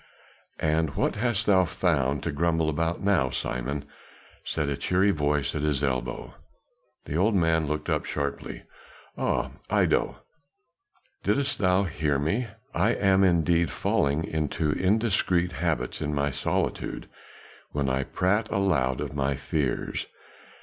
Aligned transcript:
"And 0.59 0.95
what 0.95 1.13
hast 1.17 1.45
thou 1.45 1.63
found 1.65 2.23
to 2.23 2.31
grumble 2.31 2.69
about 2.71 3.03
now, 3.03 3.29
Simon?" 3.29 3.85
said 4.43 4.67
a 4.67 4.75
cheery 4.75 5.11
voice 5.11 5.53
at 5.53 5.61
his 5.61 5.83
elbow. 5.83 6.33
The 7.05 7.15
old 7.15 7.35
man 7.35 7.67
looked 7.67 7.87
up 7.87 8.05
sharply. 8.05 8.63
"Ah, 9.15 9.51
Iddo, 9.69 10.15
didst 11.21 11.59
thou 11.59 11.83
hear 11.83 12.17
me? 12.17 12.47
I 12.73 12.95
am 12.95 13.23
indeed 13.23 13.69
falling 13.69 14.23
into 14.23 14.71
indiscreet 14.71 15.51
habits 15.51 16.01
in 16.01 16.15
my 16.15 16.31
solitude 16.31 17.07
when 17.71 17.87
I 17.87 18.01
prate 18.01 18.49
aloud 18.49 19.01
of 19.01 19.13
my 19.13 19.35
fears. 19.35 20.07